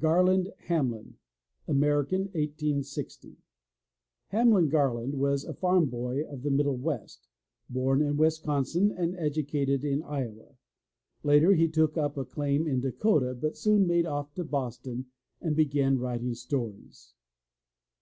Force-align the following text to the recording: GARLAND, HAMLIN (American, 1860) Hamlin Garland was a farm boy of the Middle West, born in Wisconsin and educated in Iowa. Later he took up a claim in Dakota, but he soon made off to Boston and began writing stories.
GARLAND, 0.00 0.52
HAMLIN 0.66 1.14
(American, 1.66 2.24
1860) 2.34 3.38
Hamlin 4.34 4.68
Garland 4.68 5.14
was 5.14 5.46
a 5.46 5.54
farm 5.54 5.86
boy 5.86 6.22
of 6.24 6.42
the 6.42 6.50
Middle 6.50 6.76
West, 6.76 7.26
born 7.70 8.02
in 8.02 8.18
Wisconsin 8.18 8.90
and 8.92 9.16
educated 9.16 9.82
in 9.82 10.02
Iowa. 10.02 10.58
Later 11.22 11.54
he 11.54 11.68
took 11.68 11.96
up 11.96 12.18
a 12.18 12.24
claim 12.26 12.66
in 12.66 12.80
Dakota, 12.80 13.34
but 13.34 13.52
he 13.52 13.60
soon 13.60 13.86
made 13.86 14.04
off 14.04 14.34
to 14.34 14.44
Boston 14.44 15.06
and 15.40 15.56
began 15.56 15.98
writing 15.98 16.34
stories. 16.34 17.14